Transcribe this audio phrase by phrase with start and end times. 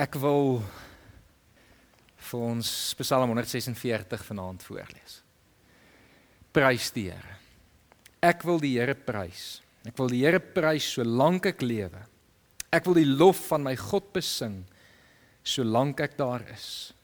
[0.00, 0.62] Ek wil
[2.30, 5.18] vir ons Psalm 146 vanaand voorlees.
[6.54, 7.34] Prys die Here.
[8.24, 9.60] Ek wil die Here prys.
[9.84, 12.00] Ek wil die Here prys solank ek lewe.
[12.72, 14.62] Ek wil die lof van my God besing
[15.44, 16.94] solank ek daar is.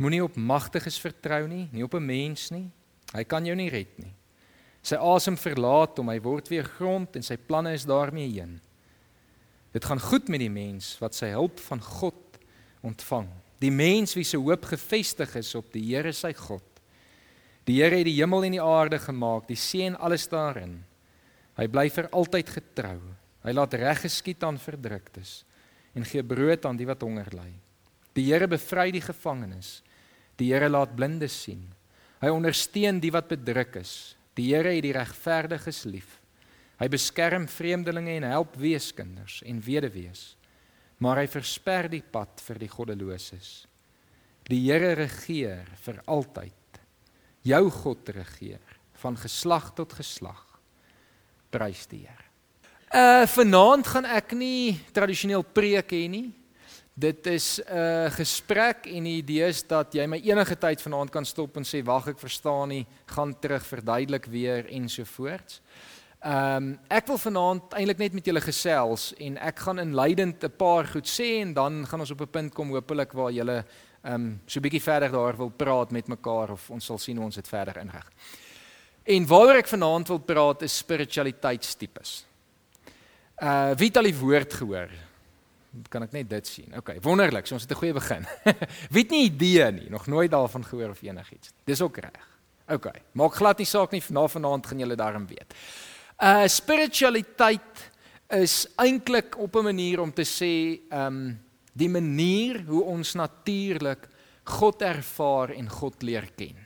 [0.00, 2.68] Moenie op magtiges vertrou nie, nie op 'n mens nie.
[3.14, 4.12] Hy kan jou nie red nie.
[4.82, 8.60] Sy asem verlaat hom, hy word weer grond en sy planne is daarmee heen.
[9.74, 12.40] Dit gaan goed met die mens wat sy hulp van God
[12.86, 13.28] ontvang.
[13.60, 16.64] Die mens wie se hoop gefestig is op die Here sy God.
[17.68, 20.80] Die Here het die hemel en die aarde gemaak, die see en alles daarin.
[21.60, 22.98] Hy bly vir altyd getrou.
[23.44, 25.42] Hy laat reg geskied aan verdruktes
[25.96, 27.48] en gee brood aan die wat honger ly.
[28.14, 29.80] Die Here bevry die gevangenes.
[30.38, 31.64] Die Here laat blindes sien.
[32.22, 34.14] Hy ondersteun die wat bedruk is.
[34.38, 36.19] Die Here het die regverdiges lief.
[36.80, 40.34] Hy beskerm vreemdelinge en help weeskinders en weduwees.
[41.00, 43.50] Maar hy versper die pad vir die goddeloses.
[44.48, 46.80] Die Here regeer vir altyd.
[47.44, 48.64] Jou God regeer
[49.00, 50.40] van geslag tot geslag.
[51.52, 52.26] Prys die Here.
[52.90, 56.30] Uh vanaand gaan ek nie tradisioneel preek hê nie.
[57.00, 61.10] Dit is 'n uh, gesprek en die idee is dat jy my enige tyd vanaand
[61.10, 65.60] kan stop en sê wag ek verstaan nie, gaan terug verduidelik weer ensovoorts.
[66.20, 70.52] Ehm um, ek wil vanaand eintlik net met julle gesels en ek gaan inleidend 'n
[70.52, 73.64] paar goed sê en dan gaan ons op 'n punt kom hopelik waar julle
[74.04, 77.16] ehm um, so 'n bietjie verder daar wil praat met mekaar of ons sal sien
[77.16, 78.10] hoe ons dit verder inrig.
[79.04, 82.26] En waaroor ek vanaand wil praat is spiritualiteitstipes.
[83.42, 84.90] Uh wie het al die woord gehoor?
[85.88, 86.76] Kan ek net dit sien?
[86.76, 87.46] OK, wonderlik.
[87.46, 88.26] So ons het 'n goeie begin.
[88.94, 91.52] wie het nie idee nie, nog nooit daarvan gehoor of enigiets.
[91.64, 92.28] Dis ook reg.
[92.68, 92.90] OK.
[93.12, 95.54] Maak glad nie saak nie, na vanaand gaan julle daarin weet.
[96.20, 97.90] Uh spiritualiteit
[98.36, 101.40] is eintlik op 'n manier om te sê ehm um,
[101.72, 104.08] die manier hoe ons natuurlik
[104.44, 106.56] God ervaar en God leer ken.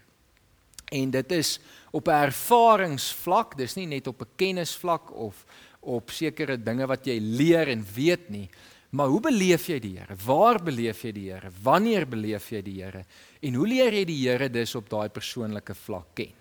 [0.90, 5.44] En dit is op 'n ervaringsvlak, dis nie net op 'n kennisvlak of
[5.80, 8.50] op sekere dinge wat jy leer en weet nie,
[8.90, 10.16] maar hoe beleef jy die Here?
[10.24, 11.50] Waar beleef jy die Here?
[11.62, 13.04] Wanneer beleef jy die Here?
[13.40, 16.32] En hoe leer jy die Here dus op daai persoonlike vlak ken?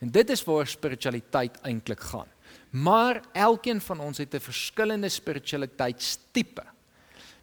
[0.00, 2.28] En dit is waar spiritualiteit eintlik gaan.
[2.70, 6.62] Maar elkeen van ons het 'n verskillende spiritualiteitstipe.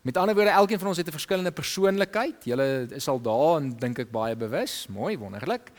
[0.01, 2.43] Met ander woorde, elkeen van ons het 'n verskillende persoonlikheid.
[2.43, 4.87] Julle is al daar en dink ek baie bewus.
[4.89, 5.71] Mooi, wonderlik.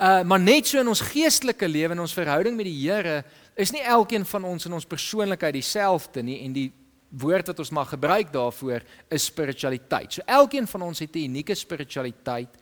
[0.00, 3.70] Uh maar net so in ons geestelike lewe en ons verhouding met die Here, is
[3.70, 6.72] nie elkeen van ons in ons persoonlikheid dieselfde nie en die
[7.08, 10.12] woord wat ons mag gebruik daarvoor is spiritualiteit.
[10.12, 12.56] So elkeen van ons het 'n unieke spiritualiteit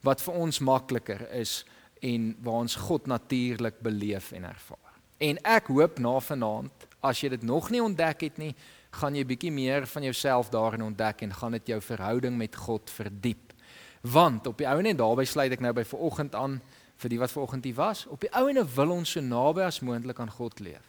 [0.00, 1.64] wat vir ons makliker is
[2.00, 4.85] en waar ons God natuurlik beleef en ervaar.
[5.18, 8.52] En ek hoop na vanaand, as jy dit nog nie ontdek het nie,
[8.96, 12.90] gaan jy bietjie meer van jouself daarin ontdek en gaan dit jou verhouding met God
[12.90, 13.52] verdiep.
[14.00, 16.60] Want op die ou en daarby sluit ek nou by vanoggend aan
[17.02, 18.06] vir die wat vanoggend hier was.
[18.12, 20.84] Op die ou en wil ons so naby as moontlik aan God leef.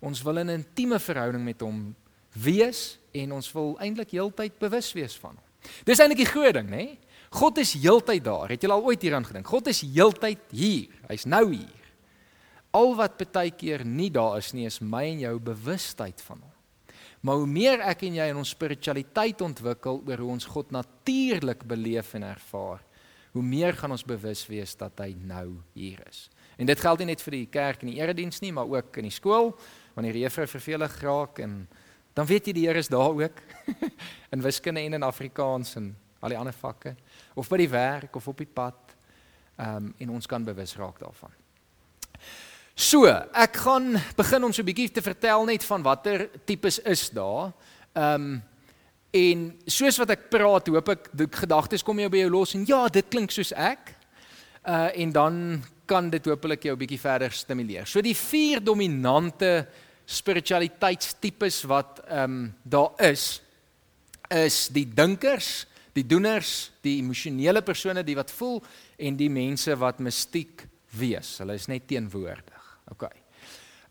[0.00, 1.94] Ons wil 'n intieme verhouding met hom
[2.32, 5.44] wees en ons wil eintlik heeltyd bewus wees van hom.
[5.84, 6.98] Dis eintlik die groot ding, nê?
[7.30, 8.48] God is heeltyd daar.
[8.48, 9.46] Het jy al ooit hieraan gedink?
[9.46, 10.88] God is heeltyd hier.
[11.08, 11.83] Hy's nou hier.
[12.74, 16.50] Al wat baie keer nie daar is nie, is my en jou bewustheid van hom.
[17.24, 21.62] Maar hoe meer ek en jy in ons spiritualiteit ontwikkel oor hoe ons God natuurlik
[21.64, 22.82] beleef en ervaar,
[23.32, 26.26] hoe meer gaan ons bewus wees dat hy nou hier is.
[26.60, 29.08] En dit geld nie net vir die kerk en die erediens nie, maar ook in
[29.08, 29.54] die skool,
[29.96, 31.62] wanneer die juffrou vervelig raak en
[32.14, 33.40] dan weet jy die Here is daar ook
[34.34, 36.94] in wiskunde en in Afrikaans en al die ander vakke
[37.34, 38.94] of by die werk of op die pad.
[39.56, 41.43] Ehm um, en ons kan bewus raak daarvan.
[42.74, 47.08] So, ek gaan begin om so 'n bietjie te vertel net van watter tipes is
[47.10, 47.52] daar.
[47.94, 48.42] Ehm um,
[49.14, 52.64] en soos wat ek praat, hoop ek die gedagtes kom jou by jou los en
[52.66, 53.94] ja, dit klink soos ek.
[54.66, 57.86] Uh en dan kan dit hopelik jou 'n bietjie verder stimuleer.
[57.86, 59.68] So die vier dominante
[60.04, 63.40] spiritualiteitstipes wat ehm um, daar is
[64.30, 68.62] is die dinkers, die doeners, die emosionele persone, die wat voel
[68.98, 71.38] en die mense wat mistiek wees.
[71.38, 72.53] Hulle is net teenwoordig.
[72.92, 73.08] OK.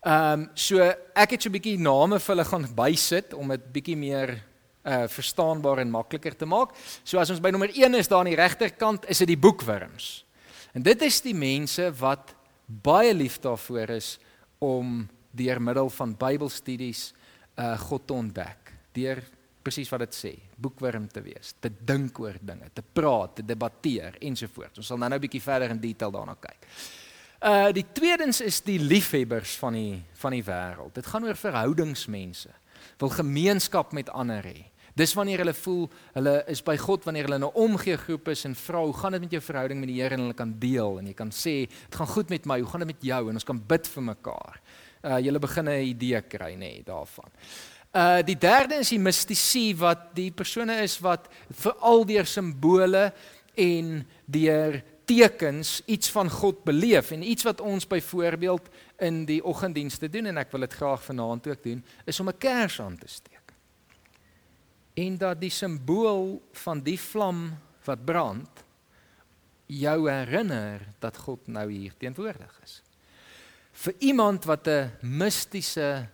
[0.04, 0.78] Ehm um, so
[1.14, 4.42] ek het so 'n bietjie name vir hulle gaan bysit om dit bietjie meer
[4.84, 6.74] uh verstaanbaar en makliker te maak.
[7.04, 10.24] So as ons by nommer 1 is daar aan die regterkant, is dit die boekwurms.
[10.74, 12.34] En dit is die mense wat
[12.66, 14.18] baie lief daarvoor is
[14.58, 17.12] om deur middel van Bybelstudies
[17.56, 18.72] uh God te ontdek.
[18.92, 19.22] Deur
[19.64, 24.18] presies wat dit sê, boekwurm te wees, te dink oor dinge, te praat, te debatteer
[24.20, 24.82] ensovoorts.
[24.82, 26.66] Ons sal nou-nou 'n bietjie verder in detail daarna kyk.
[27.44, 30.94] Uh die tweedens is die liefhebbers van die van die wêreld.
[30.96, 32.48] Dit gaan oor verhoudingsmense.
[32.98, 34.62] Wil gemeenskap met ander hê.
[34.96, 35.82] Dis wanneer hulle voel
[36.14, 39.12] hulle is by God wanneer hulle in 'n omgee groep is en vra hoe gaan
[39.12, 41.68] dit met jou verhouding met die Here en hulle kan deel en jy kan sê
[41.68, 44.02] dit gaan goed met my, hoe gaan dit met jou en ons kan bid vir
[44.02, 44.60] mekaar.
[45.02, 47.30] Uh jy begin 'n idee kry nê nee, daarvan.
[47.92, 53.12] Uh die derde is die mistisie wat die persone is wat veral deur simbole
[53.54, 58.68] en deur tekens iets van God beleef en iets wat ons byvoorbeeld
[58.98, 62.38] in die oggenddienste doen en ek wil dit graag vanaand ook doen is om 'n
[62.38, 63.44] kers aan te steek
[64.94, 67.48] en dat die simbool van die vlam
[67.84, 68.64] wat brand
[69.66, 72.80] jou herinner dat God nou hier teenwoordig is.
[73.84, 76.08] Vir iemand wat 'n mistiese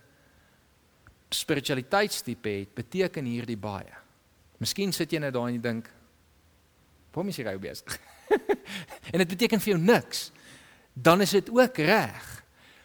[1.29, 3.93] spiritualiteitstipe het, beteken hierdie baie.
[4.57, 5.89] Miskien sit jy net daar en jy dink,
[7.11, 7.99] "Waarom is jy rou besig?"
[9.11, 10.29] en dit beteken vir jou niks.
[10.93, 12.41] Dan is dit ook reg.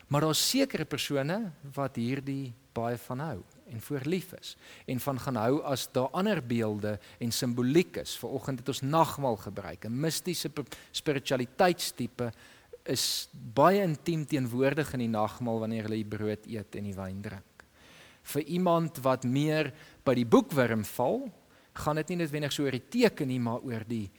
[0.06, 4.52] Maar daar's sekere persone wat hierdie baie van hou en voor lief is
[4.86, 8.14] en van gaan hou as daar ander beelde en simboliek is.
[8.20, 9.84] Vanoggend het ons nagmaal gebruik.
[9.84, 10.50] 'n Mistiese
[10.90, 12.32] spiritualiteitstipe
[12.84, 17.22] is baie intiem teenwoordig in die nagmaal wanneer hulle die brood eet en die wyn
[17.22, 17.64] drink.
[18.22, 19.72] Vir iemand wat meer
[20.04, 21.32] by die boekwurm val,
[21.72, 24.10] gaan dit nie noodwendig so oor die teken nie, maar oor die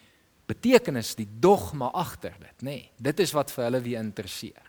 [0.47, 2.71] betekenis, die dogma agter dit, nê.
[2.71, 4.63] Nee, dit is wat vir hulle wie interesseer.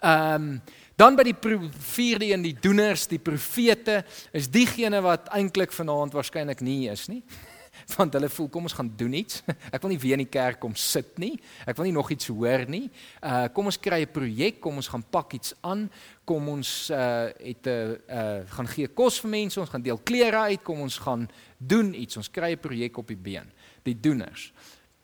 [0.00, 0.60] Ehm um,
[0.98, 1.36] Dan by die
[1.78, 4.00] vierde een die doeners, die profete,
[4.34, 7.20] is diegene wat eintlik vanaand waarskynlik nie is nie.
[7.94, 9.44] Want hulle voel kom ons gaan doen iets.
[9.74, 11.36] Ek wil nie weer in die kerk kom sit nie.
[11.70, 12.88] Ek wil nie nog iets hoor nie.
[13.22, 15.86] Uh kom ons kry 'n projek, kom ons gaan pak iets aan.
[16.26, 20.50] Kom ons uh het 'n uh gaan gee kos vir mense, ons gaan deel klere
[20.50, 22.18] uit, kom ons gaan doen iets.
[22.18, 23.46] Ons kry 'n projek op die been.
[23.86, 24.50] Die doeners.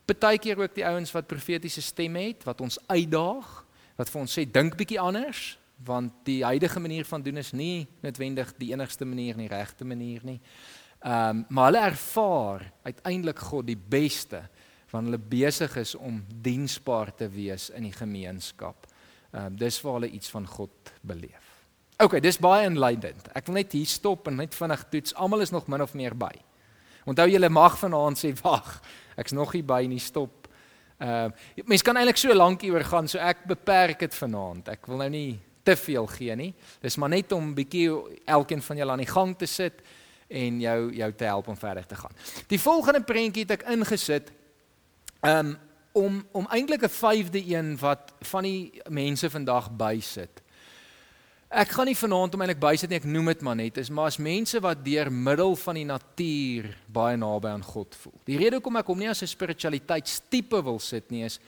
[0.04, 3.64] Partykeer ook die ouens wat profetiese stemme het wat ons uitdaag,
[3.96, 5.54] wat vir ons sê dink bietjie anders
[5.84, 10.22] want die huidige manier van doen is nie noodwendig die enigste manier nie, regte manier
[10.24, 10.40] nie.
[11.04, 14.44] Ehm um, maar hulle ervaar uiteindelik God die beste
[14.90, 18.86] wanneer hulle besig is om diensbaar te wees in die gemeenskap.
[19.32, 21.50] Ehm um, dis waar hulle iets van God beleef.
[21.98, 23.28] OK, dis baie enlightened.
[23.34, 25.14] Ek wil net hier stop en net vinnig toets.
[25.14, 26.32] Almal is nog min of meer by.
[27.04, 28.80] Onthou julle mag vanaand sê wag,
[29.16, 30.48] ek's nog nie by nie, stop.
[30.98, 34.68] Ehm uh, mens kan eintlik so lank hieroor gaan, so ek beperk dit vanaand.
[34.68, 36.52] Ek wil nou nie te veel gee nie.
[36.80, 37.88] Dis maar net om bietjie
[38.24, 39.82] elkeen van julle aan die gang te sit
[40.28, 42.12] en jou jou te help om verder te gaan.
[42.48, 44.32] Die volgende prentjie het ek ingesit
[45.24, 45.54] um,
[45.92, 50.43] om om eintlik 'n vyfde een wat van die mense vandag bysit.
[51.54, 54.10] Ek gaan nie vanaand om eintlik bysit nie, ek noem dit maar net, is maar
[54.10, 58.16] as mense wat deur middel van die natuur baie naby aan God voel.
[58.26, 61.38] Die rede hoekom ek hom nie as 'n spiritualiteitstipe wil sit nie is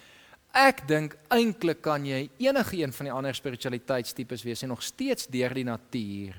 [0.56, 5.29] Ek dink eintlik kan jy enige een van die ander spiritualiteitstipes wees en nog steeds
[5.29, 6.37] deur die natuur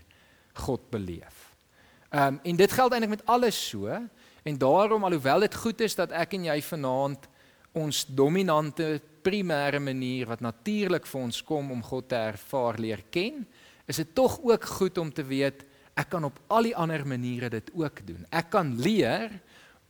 [0.66, 1.44] God beleef.
[2.10, 3.92] Ehm um, en dit geld eintlik met alles so
[4.44, 7.28] en daarom alhoewel dit goed is dat ek en jy vanaand
[7.78, 13.46] ons dominante primêre manier wat natuurlik vir ons kom om God te ervaar leer ken,
[13.88, 15.64] is dit tog ook goed om te weet
[15.98, 18.26] ek kan op al die ander maniere dit ook doen.
[18.30, 19.32] Ek kan leer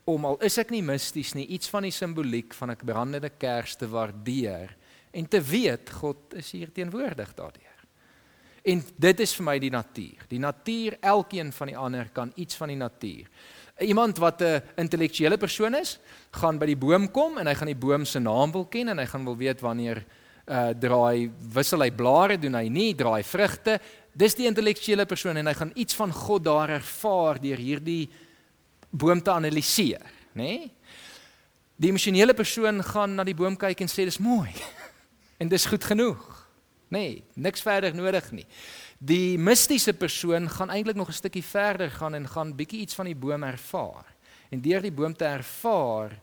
[0.08, 3.76] om al is ek nie misties nie, iets van die simboliek van 'n brandende kers
[3.76, 4.76] te waardeer
[5.12, 7.76] en te weet God is hier teenwoordig daardeur.
[8.64, 10.26] En dit is vir my die natuur.
[10.28, 13.28] Die natuur, elkeen van die ander kan iets van die natuur.
[13.80, 16.00] Iemand wat 'n intellektuele persoon is,
[16.32, 18.98] gaan by die boom kom en hy gaan die boom se naam wil ken en
[18.98, 20.06] hy gaan wil weet wanneer
[20.48, 23.80] uh draai wissel hy blare doen hy nie draai vrugte
[24.18, 28.08] dis die intellektuele persoon en hy gaan iets van God daar ervaar deur hierdie
[28.90, 30.48] boom te analiseer, nê?
[30.58, 30.72] Nee?
[31.78, 34.50] Die emosionele persoon gaan na die boom kyk en sê dis mooi.
[35.42, 36.24] en dis goed genoeg.
[36.90, 38.48] Nê, nee, niks verder nodig nie.
[38.98, 43.06] Die mistiese persoon gaan eintlik nog 'n stukkie verder gaan en gaan bietjie iets van
[43.06, 44.08] die boom ervaar.
[44.50, 46.18] En deur die boom te ervaar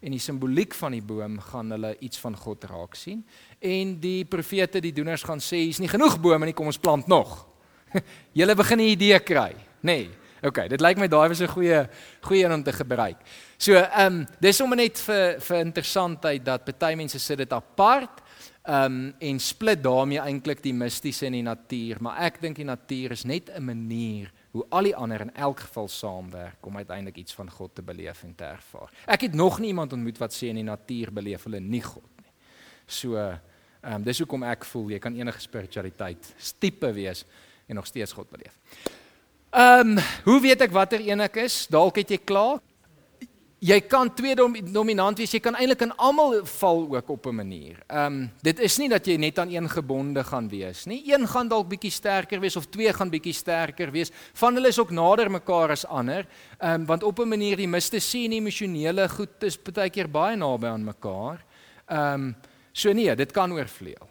[0.00, 3.24] en die simboliek van die boom gaan hulle iets van God raak sien.
[3.60, 7.06] En die profete, die doeners gaan sê hier's nie genoeg bome nie, kom ons plant
[7.06, 7.46] nog.
[8.38, 9.52] Julle begin 'n idee kry,
[9.82, 9.98] nê?
[10.06, 10.10] Nee.
[10.40, 11.88] OK, dit lyk my daai was 'n goeie
[12.22, 13.18] goeie een om te gebruik.
[13.58, 18.22] So, ehm um, dis sommer net vir vir interessantheid dat baie mense sit dit apart
[18.64, 22.64] ehm um, en split daarmee eintlik die mistiese en die natuur, maar ek dink die
[22.64, 27.16] natuur is net 'n manier hoe al die ander in elk geval saamwerk om uiteindelik
[27.22, 28.90] iets van God te beleef en te ervaar.
[29.06, 32.08] Ek het nog nie iemand ontmoet wat sê in die natuur beleef hulle nie God
[32.22, 32.32] nie.
[32.86, 37.24] So, ehm um, dis hoekom ek voel jy kan enige spiritualiteit tipe wees
[37.66, 38.58] en nog steeds God beleef.
[39.50, 41.66] Ehm, um, hoe weet ek watter een ek is?
[41.70, 42.60] Dalk het jy klaar.
[43.60, 45.34] Jy kan twee dom dominant wees.
[45.36, 47.76] Jy kan eintlik in almal val ook op 'n manier.
[47.86, 51.12] Ehm um, dit is nie dat jy net aan een gebonde gaan wees nie.
[51.12, 54.10] Een gaan dalk bietjie sterker wees of twee gaan bietjie sterker wees.
[54.32, 56.26] Van hulle is ook nader mekaar as ander.
[56.58, 60.36] Ehm um, want op 'n manier die mistiese en emosionele goed is baie keer baie
[60.36, 61.44] naby aan mekaar.
[61.86, 62.36] Ehm um,
[62.72, 64.08] so nee, dit kan oorvleuel.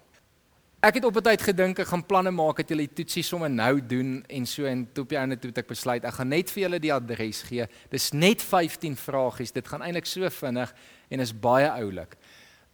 [0.80, 3.50] Ek het op 'n tyd gedink ek gaan planne maak dat julle die toetsie sommer
[3.50, 6.30] nou doen en so en toe op die einde toe het ek besluit ek gaan
[6.30, 7.68] net vir julle die adres gee.
[7.90, 9.52] Dis net 15 vragies.
[9.52, 10.74] Dit gaan eintlik so vinnig
[11.10, 12.16] en is baie oulik.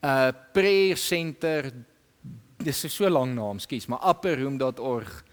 [0.03, 1.71] Uh prayer center
[2.57, 5.23] dis is so lank naam, skus, maar upperroom.org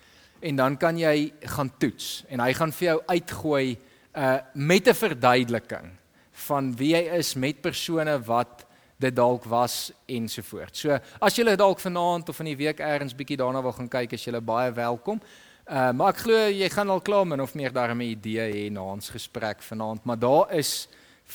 [0.41, 3.77] en dan kan jy gaan toets en hy gaan vir jou uitgooi
[4.17, 5.93] uh met 'n verduideliking
[6.33, 8.65] van wie jy is met persone wat
[9.03, 10.85] dit dalk was ensovoorts.
[10.85, 14.15] So as julle dalk vanaand of in die week eers bietjie daarna wil gaan kyk,
[14.17, 15.21] is julle baie welkom.
[15.67, 18.85] Uh maar ek glo jy gaan al klaar min of meer daarmee idee hê na
[18.95, 20.89] ons gesprek vanaand, maar daar is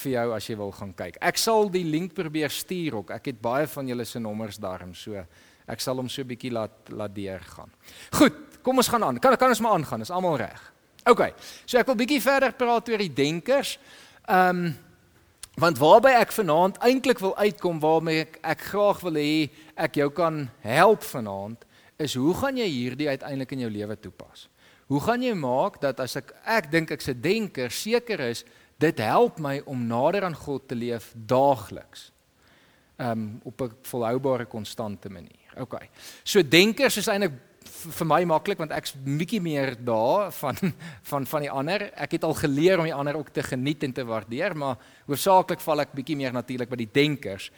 [0.03, 1.19] vir jou as jy wil gaan kyk.
[1.23, 3.13] Ek sal die link probeer stuur ook.
[3.15, 5.23] Ek het baie van julle se nommers daarom so.
[5.67, 7.71] Ek sal hom so bietjie laat laat deurgaan.
[8.19, 9.19] Goed, kom ons gaan aan.
[9.19, 10.03] Kan kan ons maar aangaan.
[10.05, 10.73] Is almal reg?
[11.07, 11.23] OK.
[11.65, 13.77] So ek wil bietjie verder praat oor die denkers.
[14.27, 14.75] Ehm um,
[15.57, 20.05] Want waarby ek vanaand eintlik wil uitkom waarmee ek ek graag wil hê ek jou
[20.13, 21.63] kan help vanaand
[21.97, 24.43] is hoe gaan jy hierdie uiteindelik in jou lewe toepas?
[24.85, 28.43] Hoe gaan jy maak dat as ek ek dink ek's 'n denker seker is
[28.77, 32.11] dit help my om nader aan God te leef daagliks.
[32.99, 35.57] Um op 'n volhoubare konstante manier.
[35.57, 35.89] OK.
[36.23, 37.33] So denkers is eintlik
[37.77, 40.57] vir my maklik want ek's bietjie meer daar van
[41.09, 41.89] van van die ander.
[41.95, 45.61] Ek het al geleer om die ander ook te geniet en te waardeer, maar hoofsaaklik
[45.63, 47.51] val ek bietjie meer natuurlik by die denkers.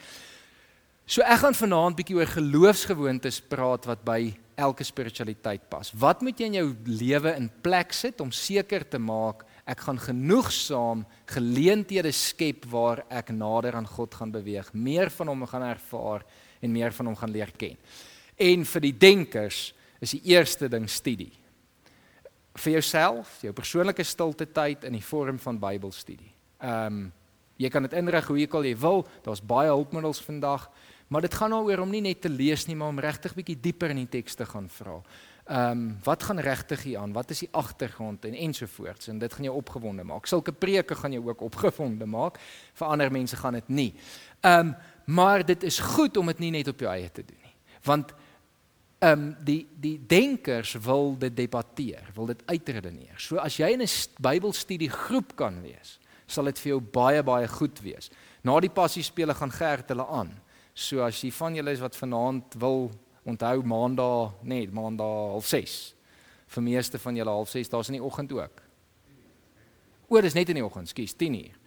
[1.09, 4.19] So ek gaan vanaand bietjie oor geloofsgewoontes praat wat by
[4.59, 5.89] elke spiritualiteit pas.
[5.97, 6.67] Wat moet jy in jou
[6.99, 13.31] lewe in plek sit om seker te maak ek gaan genoegsaam geleenthede skep waar ek
[13.35, 16.25] nader aan God gaan beweeg, meer van hom gaan ervaar
[16.59, 17.77] en meer van hom gaan leer ken.
[18.39, 21.31] En vir die denkers is die eerste ding studie.
[22.59, 26.33] Vir jouself, jou persoonlike stilte tyd in die vorm van Bybelstudie.
[26.59, 27.07] Ehm um,
[27.59, 29.01] jy kan dit inrig hoe jy al jy wil.
[29.25, 30.69] Daar's baie hulpmiddels vandag,
[31.11, 33.91] maar dit gaan daaroor om nie net te lees nie, maar om regtig bietjie dieper
[33.91, 35.01] in die teks te gaan vra.
[35.49, 37.13] Ehm um, wat gaan regtig hier aan?
[37.13, 40.25] Wat is die agtergrond en ensovoorts en dit gaan jou opgewonde maak.
[40.25, 42.39] Sulke preke gaan jou ook opgewonde maak.
[42.73, 43.93] Vir ander mense gaan dit nie.
[44.39, 44.75] Ehm um,
[45.09, 47.55] maar dit is goed om dit nie net op jou eie te doen nie.
[47.83, 48.13] Want
[48.99, 53.17] um, die die denkers wil dit debatteer, wil dit uitredeneer.
[53.17, 53.87] So as jy in 'n
[54.21, 58.09] Bybelstudie groep kan wees, sal dit vir jou baie baie goed wees.
[58.43, 60.39] Na die passiespele gaan Gert hulle aan.
[60.73, 62.91] So as jy van julle is wat vanaand wil
[63.23, 65.95] onthou maandag, net maandag half 6.
[66.47, 68.61] Vir meeste van julle half 6, daar's in die oggend ook.
[70.07, 71.58] O, dis net in die oggend, skus, 10 uur.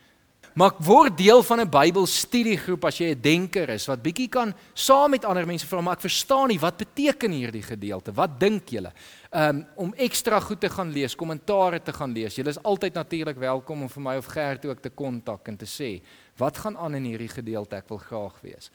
[0.53, 5.11] Maar word deel van 'n Bybelstudiegroep as jy 'n denker is wat bietjie kan saam
[5.11, 8.13] met ander mense vra maar ek verstaan nie wat beteken hierdie gedeelte.
[8.13, 8.93] Wat dink julle?
[9.31, 12.35] Um om ekstra goed te gaan lees, kommentare te gaan lees.
[12.35, 15.67] Julle is altyd natuurlik welkom om vir my of Gert ook te kontak en te
[15.67, 16.03] sê
[16.37, 18.71] wat gaan aan in hierdie gedeelte ek wil graag weet.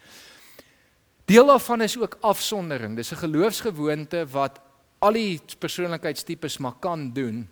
[1.25, 2.95] Deel daarvan is ook afsondering.
[2.95, 4.59] Dis 'n geloofsgewoonte wat
[5.00, 7.47] al die persoonlikheidstipes maar kan doen.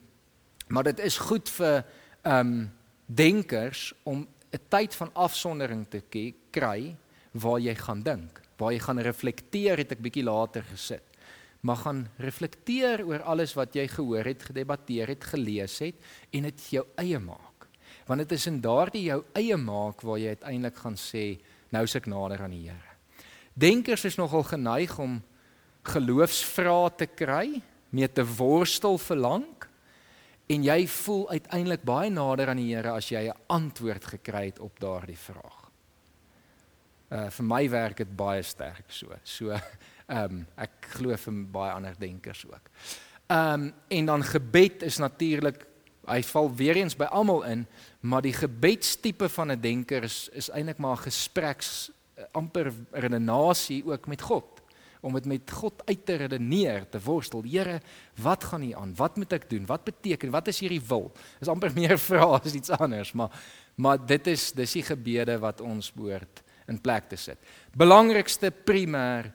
[0.67, 1.85] Maar dit is goed vir
[2.23, 2.71] um
[3.05, 6.01] denkers om 'n tyd van afsondering te
[6.51, 6.95] kry
[7.31, 11.03] waar jy gaan dink, waar jy gaan reflekteer het ek bietjie later gesit.
[11.61, 15.95] Maar gaan reflekteer oor alles wat jy gehoor het, gedebatteer het, gelees het
[16.31, 17.67] en dit jou eie maak.
[18.05, 21.39] Want dit is in daardie jou eie maak waar jy uiteindelik gaan sê
[21.71, 22.95] nou is ek nader aan die Here.
[23.53, 25.23] Denkers is nogal geneig om
[25.83, 29.64] geloofsvrae te kry, mee te worstel vir lank
[30.47, 34.59] en jy voel uiteindelik baie nader aan die Here as jy 'n antwoord gekry het
[34.59, 35.71] op daardie vraag.
[37.11, 39.07] Uh vir my werk dit baie sterk so.
[39.23, 39.49] So
[40.07, 42.69] ehm um, ek glo vir baie ander denkers ook.
[43.27, 45.65] Ehm um, en dan gebed is natuurlik
[46.05, 47.65] hy val weer eens by almal in,
[47.99, 51.91] maar die gebedstipe van 'n denker is is eintlik maar 'n gespreks
[52.31, 54.54] amper redenasie ook met God
[55.05, 57.45] om dit met God uit te redeneer, te worstel.
[57.45, 57.77] Here,
[58.25, 58.95] wat gaan hier aan?
[58.97, 59.67] Wat moet ek doen?
[59.69, 60.33] Wat beteken?
[60.33, 61.11] Wat is hierdie wil?
[61.43, 63.33] Is amper meer vra as iets anders, maar
[63.75, 66.39] maar dit is dis die gebede wat ons behoort
[66.71, 67.35] in plek te sit.
[67.75, 69.27] Belangrikste primêr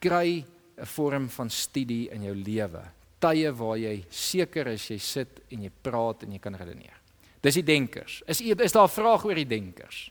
[0.00, 0.44] kry
[0.76, 2.82] 'n vorm van studie in jou lewe.
[3.20, 6.96] Tye waar jy seker is jy sit en jy praat en jy kan redeneer.
[7.40, 8.22] Dis die denkers.
[8.26, 10.10] Is is daar 'n vraag oor die denkers?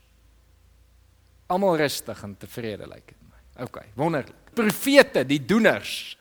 [1.48, 3.64] Almal rustig en tevrede lyk like dit my.
[3.64, 6.16] OK, wonderlik profete, die doeners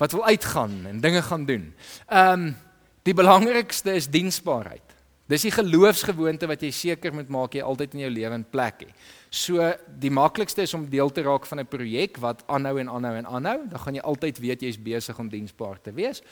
[0.00, 1.70] wat wil uitgaan en dinge gaan doen.
[2.08, 2.56] Ehm um,
[3.02, 4.90] die belangrikste is diensbaarheid.
[5.30, 8.82] Dis die geloofsgewoonte wat jy seker moet maak jy altyd in jou lewe in plek
[8.84, 9.06] het.
[9.30, 9.62] So
[10.02, 13.26] die maklikste is om deel te raak van 'n projek wat aanhou en aanhou en
[13.26, 16.22] aanhou, dan gaan jy altyd weet jy's besig om diensbaar te wees.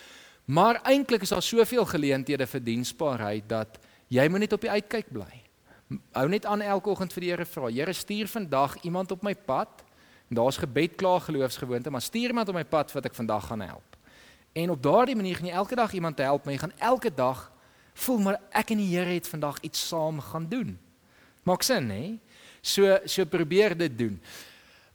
[0.45, 5.13] Maar eintlik is daar soveel geleenthede vir diensbaarheid dat jy moet net op die uitkyk
[5.13, 5.43] bly.
[6.13, 7.71] Hou net aan elke oggend vir die Here vra.
[7.71, 9.69] Here stuur vandag iemand op my pad.
[10.29, 13.61] En daar's gebed klaar geloofsgewoonte, maar stuur iemand op my pad wat ek vandag gaan
[13.61, 13.97] help.
[14.53, 17.53] En op daardie manier gaan jy elke dag iemand help, maar jy gaan elke dag
[17.99, 20.77] voel maar ek en die Here het vandag iets saam gaan doen.
[21.43, 22.19] Maak sin, hè?
[22.63, 24.17] So so probeer dit doen.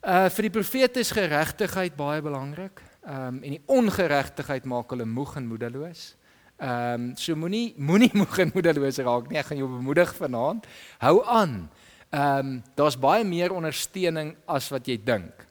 [0.04, 2.82] Uh vir die profete is geregtigheid baie belangrik.
[3.04, 6.14] Ehm um, en die ongeregtigheid maak hulle moeg en moedeloos.
[6.56, 9.40] Ehm um, so moenie moenie moeg en moedeloos raak nie.
[9.40, 10.68] Ek gaan jou bemoedig vanaand.
[11.02, 11.64] Hou aan.
[12.14, 15.46] Ehm um, daar's baie meer ondersteuning as wat jy dink.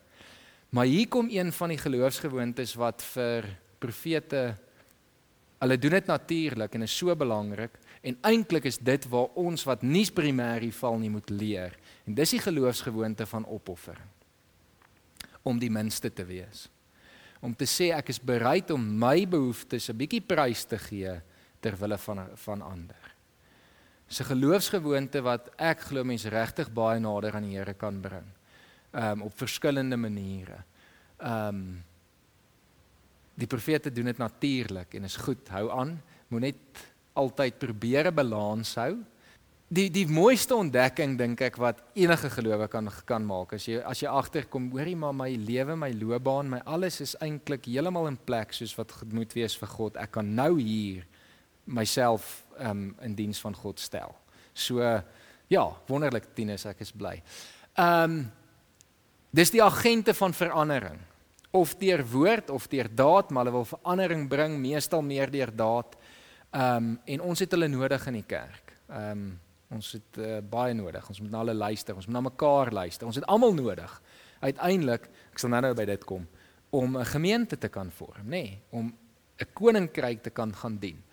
[0.71, 4.53] Maar hier kom een van die geloofsgewoontes wat vir profete
[5.63, 9.85] Hulle doen dit natuurlik en is so belangrik en eintlik is dit waar ons wat
[9.87, 11.77] nie primêr val nie moet leer.
[12.03, 14.09] En dis die geloofsgewoonte van opoffering.
[15.47, 16.67] Om die minste te wees.
[17.39, 21.21] Om te sê ek is bereid om my behoeftes 'n bietjie prys te gee
[21.61, 23.02] ter wille van van ander.
[24.13, 28.29] Dis 'n geloofsgewoonte wat ek glo mense regtig baie nader aan die Here kan bring.
[28.93, 30.63] Ehm um, op verskillende maniere.
[31.17, 31.83] Ehm um,
[33.33, 35.47] Die profete doen dit natuurlik en is goed.
[35.49, 35.95] Hou aan.
[36.27, 38.97] Moet net altyd probeer 'n balans hou.
[39.67, 43.99] Die die mooiste ontdekking dink ek wat enige gelowe kan kan maak as jy as
[43.99, 48.53] jy agterkom, hoorie maar my lewe, my loopbaan, my alles is eintlik heeltemal in plek
[48.53, 49.97] soos wat moet wees vir God.
[49.97, 51.07] Ek kan nou hier
[51.65, 54.15] myself um in diens van God stel.
[54.53, 54.79] So
[55.47, 57.21] ja, wonderlik Tinus, ek is bly.
[57.77, 58.31] Um
[59.33, 60.99] dis die agente van verandering
[61.53, 65.97] of deur woord of deur daad, maar hulle wil verandering bring, meestal meer deur daad.
[66.53, 68.73] Um, en ons het hulle nodig in die kerk.
[68.89, 69.27] Um,
[69.73, 71.05] ons het uh, baie nodig.
[71.09, 73.05] Ons moet na hulle luister, ons moet na mekaar luister.
[73.09, 73.93] Ons het almal nodig.
[74.41, 76.25] Uiteindelik, ek sal nou-nou by dit kom,
[76.73, 81.03] om 'n gemeente te kan vorm, nê, nee, om 'n koninkryk te kan gaan dien.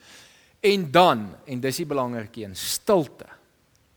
[0.60, 3.28] En dan, en dis die belangrike een, stilte.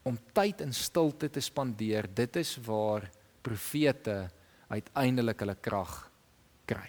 [0.07, 3.09] Om tyd in stilte te spandeer, dit is waar
[3.43, 4.29] profete
[4.71, 5.93] uiteindelik hulle krag
[6.67, 6.87] kry.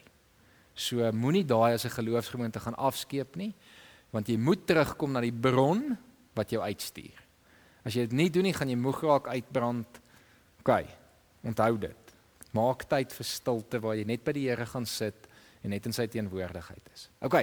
[0.75, 3.55] So moenie daai as 'n geloofsgemeente gaan afskeep nie,
[4.11, 5.97] want jy moet terugkom na die bron
[6.35, 7.19] wat jou uitstuur.
[7.85, 10.01] As jy dit nie doen nie, gaan jy moeg raak uitbrand.
[10.61, 10.87] OK.
[11.45, 12.15] Onthou dit.
[12.53, 15.29] Maak tyd vir stilte waar jy net by die Here gaan sit
[15.65, 17.09] en net in sy teenwoordigheid is.
[17.25, 17.41] OK.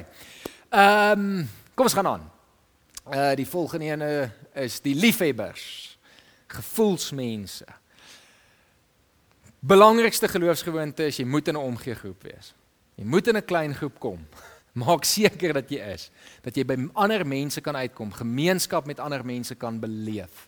[0.69, 2.29] Ehm, um, kom ons gaan aan.
[3.09, 5.97] Uh die volgende ene is die liefhebbers.
[6.47, 7.65] Gevoelsmense
[9.61, 12.53] belangrikste geloofsgewoonte is jy moet in 'n omgeegroep wees.
[12.95, 14.27] Jy moet in 'n klein groep kom.
[14.73, 16.09] Maak seker dat jy is,
[16.41, 20.47] dat jy by ander mense kan uitkom, gemeenskap met ander mense kan beleef.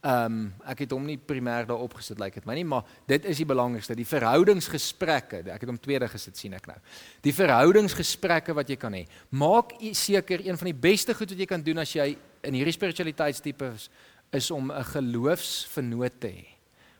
[0.00, 2.86] Ehm um, ek het hom nie primêr daar opgesit lyk like dit my nie, maar
[3.06, 5.42] dit is die belangrikste, die verhoudingsgesprekke.
[5.52, 6.78] Ek het hom tweede gesit sien ek nou.
[7.20, 9.04] Die verhoudingsgesprekke wat jy kan hê.
[9.28, 12.14] Maak seker een van die beste goed wat jy kan doen as jy
[12.48, 13.90] in hierdie spiritualiteitstipe is,
[14.32, 16.46] is om 'n geloofsvernoot te hê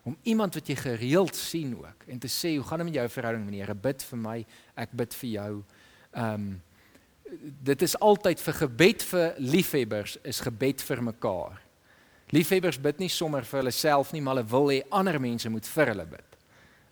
[0.03, 3.09] om iemand wat jy gereeld sien ook en te sê hoe gaan dit met jou
[3.09, 4.37] verhouding met die Here bid vir my
[4.75, 5.63] ek bid vir jou
[6.11, 6.61] ehm um,
[7.63, 11.61] dit is altyd vir gebed vir liefhebbers is gebed vir mekaar
[12.31, 15.65] liefhebbers bid nie sommer vir hulle self nie maar hulle wil hê ander mense moet
[15.65, 16.37] vir hulle bid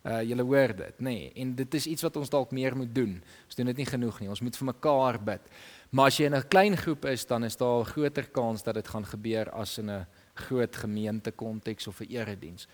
[0.04, 1.32] uh julle hoor dit nê nee.
[1.42, 4.20] en dit is iets wat ons dalk meer moet doen ons doen dit nie genoeg
[4.20, 5.50] nie ons moet vir mekaar bid
[5.90, 8.74] maar as jy in 'n klein groep is dan is daar 'n groter kans dat
[8.74, 12.66] dit gaan gebeur as in 'n groot gemeente konteks of 'n erediens.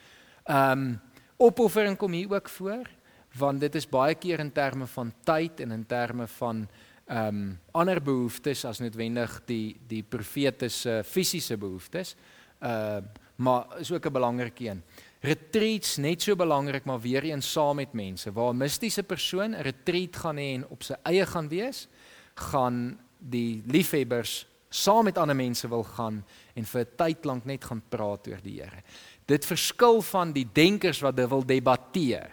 [0.45, 1.01] Um,
[1.37, 2.89] opoffering kom hier ook voor
[3.37, 6.69] want dit is baie keer in terme van tyd en in terme van
[7.11, 12.17] um, ander behoeftes as noodwendig die die profetiese fisiese behoeftes.
[12.63, 12.97] Uh,
[13.37, 14.83] maar is ook 'n belangrike een.
[15.21, 18.33] Retreats net so belangrik maar weer eens saam met mense.
[18.33, 21.89] Waar 'n mistiese persoon 'n retreat gaan hê en op sy eie gaan wees,
[22.35, 27.65] gaan die liefhebbers saam met ander mense wil gaan en vir 'n tyd lank net
[27.65, 28.83] gaan praat oor die Here.
[29.27, 32.31] Dit verskil van die denkers wat wil debatteer.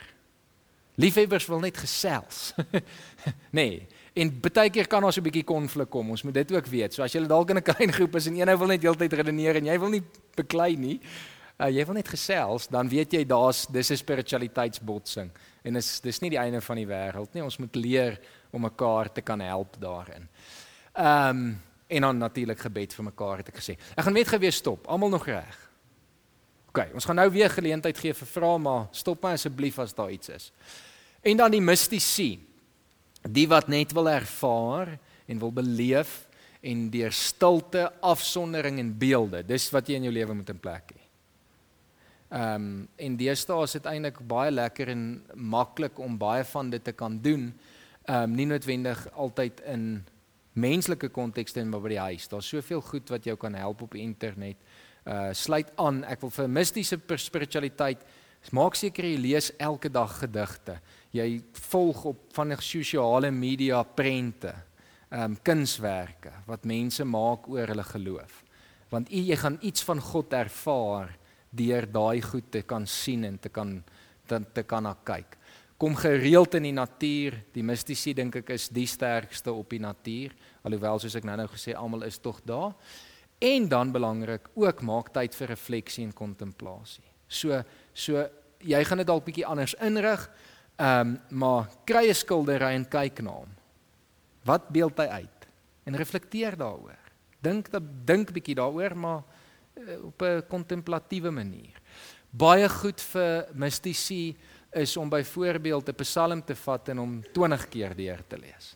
[0.96, 2.54] Liefhebbers wil net gesels.
[3.60, 6.10] nee, en baie keer kan ons 'n bietjie konflik kom.
[6.10, 6.94] Ons moet dit ook weet.
[6.94, 9.56] So as jy dalk in 'n klein groep is en een wil net heeltyd redeneer
[9.56, 10.04] en jy wil nie
[10.36, 11.02] beklei nie,
[11.60, 15.32] uh, jy wil net gesels, dan weet jy daar's dis 'n spiritualiteitsbotsing
[15.64, 17.44] en dis dis nie die einde van die wêreld nie.
[17.44, 18.20] Ons moet leer
[18.52, 20.28] om mekaar te kan help daarin.
[20.94, 23.78] Ehm um, en dan natuurlik gebed vir mekaar het ek gesê.
[23.96, 24.88] Ek gaan net gou weer stop.
[24.88, 25.70] Almal nog reg?
[26.74, 30.10] OK, ons gaan nou weer geleentheid gee vir vrae, maar stop my asseblief as daar
[30.10, 30.52] iets is.
[31.22, 32.40] En dan die mistisie.
[33.24, 36.24] Die wat net wil ervaar en wil beleef
[36.64, 39.44] en deur stilte, afsondering en beelde.
[39.48, 41.02] Dis wat jy in jou lewe moet in plek hê.
[42.34, 45.04] Ehm um, en deesdae is dit eintlik baie lekker en
[45.36, 47.52] maklik om baie van dit te kan doen.
[48.08, 49.84] Ehm um, nie noodwendig altyd in
[50.54, 52.28] menslike kontekste en maar by die huis.
[52.28, 54.58] Daar's soveel goed wat jou kan help op internet.
[55.06, 56.04] Uh sluit aan.
[56.04, 58.02] Ek wil vir mistiese spiritualiteit
[58.52, 60.80] maak seker jy lees elke dag gedigte.
[61.14, 61.28] Jy
[61.70, 64.54] volg op van die sosiale media prente
[65.14, 68.40] ehm um, kunswerke wat mense maak oor hulle geloof.
[68.90, 71.12] Want jy, jy gaan iets van God ervaar
[71.54, 73.84] deur daai goed te kan sien en te kan
[74.26, 75.38] te, te kan na kyk.
[75.78, 77.38] Kom gereeld in die natuur.
[77.54, 81.76] Die mistisie dink ek is die sterkste op die natuur, alhoewel soos ek nou-nou gesê
[81.78, 82.72] almal is tog daar.
[83.44, 87.06] En dan belangrik, ook maak tyd vir refleksie en kontemplasie.
[87.28, 87.62] So
[87.94, 88.24] so
[88.64, 90.24] jy gaan dit dalk bietjie anders inrig.
[90.76, 93.52] Ehm um, maar kry 'n skildery en kyk na hom.
[94.44, 95.48] Wat beeld hy uit?
[95.84, 97.00] En reflekteer daaroor.
[97.40, 99.24] Dink dat dink bietjie daaroor, maar
[99.78, 101.82] uh, op 'n kontemplatiewe manier.
[102.30, 104.36] Baie goed vir mistisie
[104.72, 108.76] is om byvoorbeeld 'n Psalm te vat en hom 20 keer deur te lees.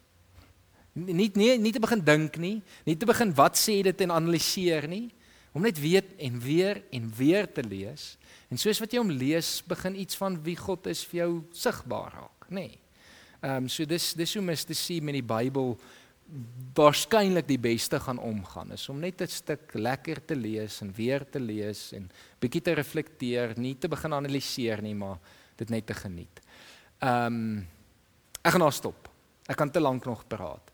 [0.93, 4.88] Nie nie nie te begin dink nie, nie te begin wat sê dit en analiseer
[4.88, 5.12] nie,
[5.51, 8.17] om net weet en weer en weer te lees.
[8.49, 12.13] En soos wat jy hom lees, begin iets van wie God is vir jou sigbaar
[12.13, 12.67] raak, nê.
[12.67, 12.83] Nee.
[13.41, 15.75] Ehm um, so dis dis hoe mistisie met die Bybel
[16.75, 21.23] waarskynlik die beste gaan omgaan is om net 'n stuk lekker te lees en weer
[21.29, 25.19] te lees en bietjie te reflekteer, nie te begin analiseer nie, maar
[25.55, 26.41] dit net te geniet.
[26.99, 27.67] Ehm um,
[28.41, 29.10] ek gaan nou stop.
[29.47, 30.71] Ek kan te lank nog praat.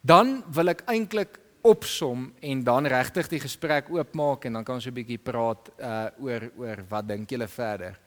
[0.00, 4.86] Dan wil ek eintlik opsom en dan regtig die gesprek oopmaak en dan kan ons
[4.86, 7.98] 'n bietjie praat uh oor oor wat dink julle verder.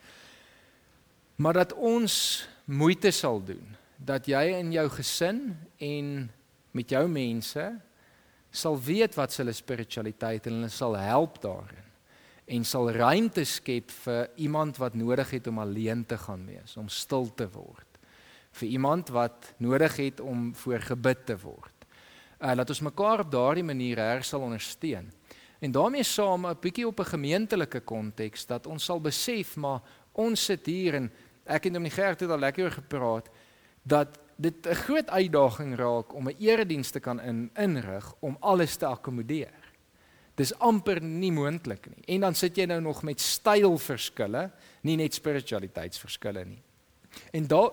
[1.36, 6.32] Maar dat ons moeite sal doen dat jy in jou gesin en
[6.72, 7.82] met jou mense
[8.52, 11.86] sal weet wat hulle spiritualiteit en hulle sal help daarin
[12.46, 16.89] en sal ruimte skep vir iemand wat nodig het om alleen te gaan wees, om
[16.94, 17.88] stil te word.
[18.56, 21.75] Vir iemand wat nodig het om voor gebid te word.
[22.46, 25.08] Uh laat ons mekaar op daardie manier her sal ondersteun.
[25.60, 29.82] En daarmee saam 'n bietjie op 'n gemeentelike konteks dat ons sal besef maar
[30.12, 31.12] ons sit hier en
[31.46, 33.30] ek het met die Gert het al lekker oor gepraat
[33.84, 38.76] dat dit 'n groot uitdaging raak om 'n erediens te kan in, inrig om alles
[38.76, 39.74] te akkommodeer.
[40.36, 42.16] Dis amper nie moontlik nie.
[42.16, 46.62] En dan sit jy nou nog met stylverskille, nie net spiritualiteitsverskille nie.
[47.32, 47.72] En daar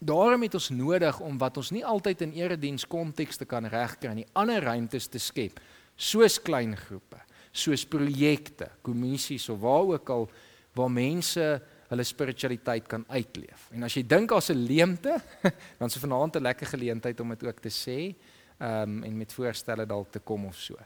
[0.00, 4.14] daarom het ons nodig om wat ons nie altyd in erediens konteks te kan regkry
[4.16, 5.60] nie, ander ruimtes te skep,
[5.96, 7.20] soos klein groepe,
[7.52, 10.30] soos projekte, kommissies of waar ook al
[10.78, 11.44] waar mense
[11.90, 13.66] hulle spiritualiteit kan uitleef.
[13.74, 15.20] En as jy dink daar's 'n leemte,
[15.78, 18.14] dan is dit vanaand 'n lekker geleentheid om dit ook te sê,
[18.58, 20.76] ehm um, en met voorstelle dalk te kom of so.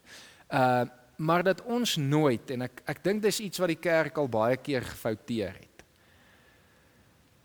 [0.50, 0.84] Uh
[1.16, 4.56] maar dat ons nooit en ek ek dink dis iets wat die kerk al baie
[4.56, 5.73] keer gefouteer het.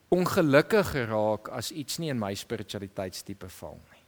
[0.10, 4.06] Ongelukkig geraak as iets nie in my spiritualiteitstipe val nie.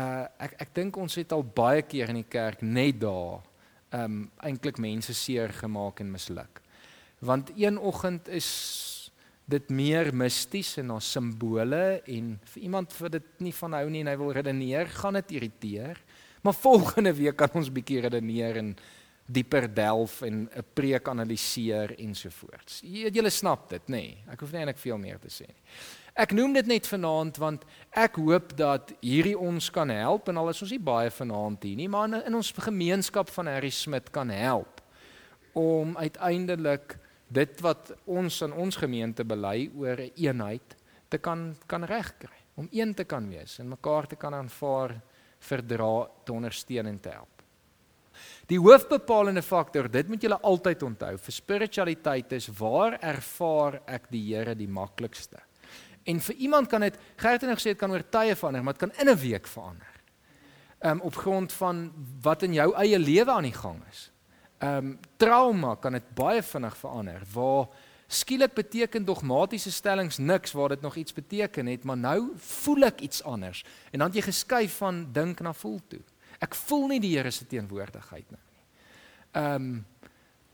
[0.00, 3.40] Uh ek ek dink ons het al baie keer in die kerk net daar
[3.94, 6.64] um, eintlik mense seer gemaak en misluk
[7.24, 8.50] want een oggend is
[9.44, 14.00] dit meer misties en na simbole en vir iemand wat dit nie van hou nie
[14.04, 16.00] en hy wil redeneer, gaan dit irriteer.
[16.44, 18.72] Maar volgende week kan ons bietjie redeneer en
[19.26, 22.80] dieper delf en 'n preek analiseer ensovoorts.
[22.82, 23.90] Julle snap dit, nê?
[23.90, 25.62] Nee, ek hoef nie eintlik veel meer te sê nie.
[26.14, 30.48] Ek noem dit net vanaand want ek hoop dat hierdie ons kan help en al
[30.48, 34.30] is ons nie baie vanaand hier nie, maar in ons gemeenskap van Harry Smit kan
[34.30, 34.80] help
[35.52, 36.98] om uiteindelik
[37.34, 40.76] dit wat ons in ons gemeente bely oor 'n eenheid
[41.08, 45.00] te kan kan regkry, om een te kan wees en mekaar te kan aanvaar,
[45.38, 47.33] verdra, te ondersteun en te help.
[48.46, 54.22] Die hoofbepalende faktor, dit moet julle altyd onthou, vir spiritualiteit is waar ervaar ek die
[54.34, 55.40] Here die maklikste.
[56.04, 58.76] En vir iemand kan dit Gert het nou gesê dit kan oor tye verander, maar
[58.76, 59.94] dit kan in 'n week verander.
[60.78, 64.10] Ehm um, op grond van wat in jou eie lewe aan die gang is
[64.64, 67.66] ehm um, trauma kan dit baie vinnig verander waar
[68.06, 73.00] skielik beteken dogmatiese stellings niks waar dit nog iets beteken het maar nou voel ek
[73.00, 76.02] iets anders en dan jy geskuif van dink na voel toe
[76.44, 78.64] ek voel nie die Here se teenwoordigheid nou nie
[79.40, 79.74] ehm um,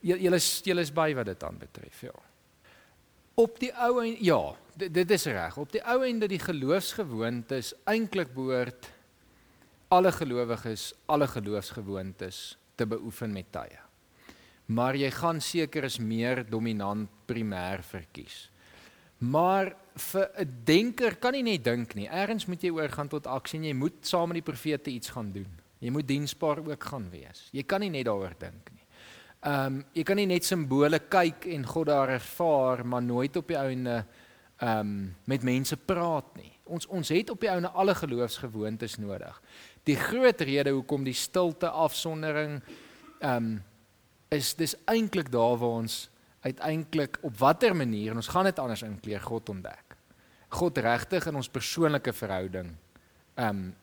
[0.01, 2.15] julle is julle is by wat dit aan betref ja
[3.41, 4.39] op die ou en ja
[4.73, 8.89] dit, dit is reg op die ou ende die geloofsgewoontes eintlik behoort
[9.93, 12.41] alle gelowiges alle geloofsgewoontes
[12.79, 13.81] te beoefen met tye
[14.71, 18.49] maar jy gaan seker is meer dominant primêr verkies.
[19.19, 22.07] Maar vir 'n denker kan nie net dink nie.
[22.07, 25.31] Eerens moet jy oorgaan tot aksie en jy moet saam met die profete iets gaan
[25.31, 25.60] doen.
[25.81, 27.47] Jy moet diensbaar ook gaan wees.
[27.51, 28.85] Jy kan nie net daaroor dink nie.
[29.41, 33.47] Ehm um, jy kan nie net simbole kyk en God daar ervaar, maar nooit op
[33.49, 34.03] die ouene
[34.61, 36.51] ehm um, met mense praat nie.
[36.69, 39.41] Ons ons het op die ouene alle geloofsgewoontes nodig.
[39.89, 42.59] Die groot rede hoekom die stilte afsondering
[43.19, 43.63] ehm um,
[44.31, 46.09] is dis eintlik daar waar ons
[46.41, 49.97] uiteindelik op watter manier en ons gaan dit anders inkleer God ontdek.
[50.49, 52.75] God regtig in ons persoonlike verhouding
[53.35, 53.75] ehm um,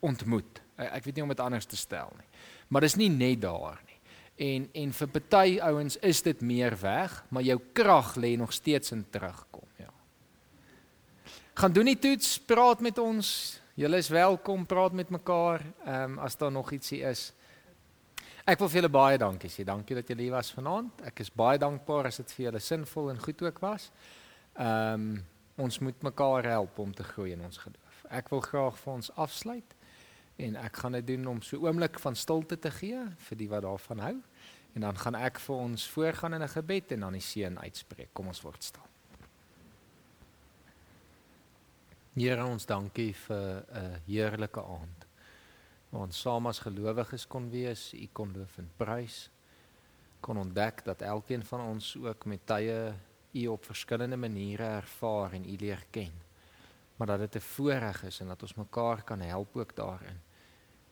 [0.00, 0.61] ontmoet.
[0.88, 2.28] Ek weet nie om dit anders te stel nie.
[2.68, 3.98] Maar dis nie net daar nie.
[4.42, 8.92] En en vir party ouens is dit meer weg, maar jou krag lê nog steeds
[8.92, 9.90] in terugkom, ja.
[11.54, 13.60] Gaan doen die toets, praat met ons.
[13.76, 17.32] Julle is welkom, praat met mekaar, ehm um, as daar nog ietsie is.
[18.44, 19.64] Ek wil vir julle baie dankie sê.
[19.64, 21.04] Dankie dat julle hier was vanaand.
[21.06, 23.90] Ek is baie dankbaar as dit vir julle sinvol en goed ook was.
[24.56, 25.22] Ehm um,
[25.62, 28.04] ons moet mekaar help om te groei in ons geloof.
[28.10, 29.74] Ek wil graag vir ons afsluit
[30.36, 33.62] en ek gaan dit doen om so oomblik van stilte te gee vir die wat
[33.62, 34.16] daarvan hou.
[34.74, 38.08] En dan gaan ek vir ons voorgaan in 'n gebed en dan die seën uitspreek.
[38.12, 38.86] Kom ons word stil.
[42.14, 45.06] Here ons dankie vir 'n heerlike aand
[45.92, 49.30] waar ons saam as gelowiges kon wees, u kon loof en prys,
[50.24, 52.94] kon ontdek dat elkeen van ons ook met tye
[53.32, 56.12] u op verskillende maniere ervaar en u leer ken.
[57.02, 60.20] Maar dat dit 'n voorreg is en dat ons mekaar kan help ook daarin.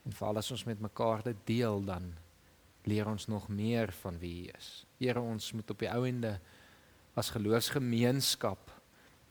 [0.03, 2.15] En veral as ons met mekaar dit deel dan
[2.83, 4.87] leer ons nog meer van wie u is.
[4.97, 6.41] Here ons moet op die ou ende
[7.15, 8.81] as geloofsgemeenskap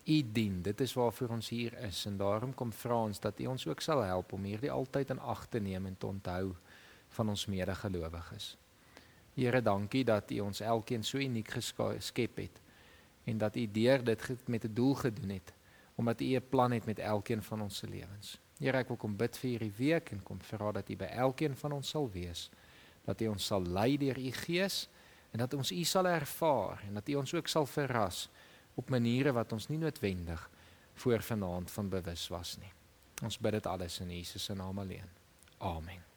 [0.05, 0.61] U dien.
[0.61, 3.81] Dit is waarvoor ons hier is en daarom kom vra ons dat U ons ook
[3.81, 6.55] sal help om hierdie altyd in ag te neem en te onthou
[7.07, 8.57] van ons medegelowiges.
[9.33, 12.61] Here, dankie dat U ons elkeen so uniek geskep het
[13.23, 15.53] en dat U deur dit met 'n doel gedoen het
[15.99, 18.39] omdat U 'n plan het met elkeen van ons se lewens.
[18.57, 21.55] Here, ek wil kom bid vir hierdie week en kom vra dat U by elkeen
[21.55, 22.49] van ons sal wees,
[23.05, 24.87] dat U ons sal lei deur U Gees
[25.31, 28.29] en dat ons U sal ervaar en dat U ons ook sal verras
[28.75, 30.49] op maniere wat ons nie noodwendig
[30.93, 32.71] voor vanaand van bewus was nie.
[33.23, 35.09] Ons bid dit alles in Jesus se naam alleen.
[35.57, 36.08] Amen.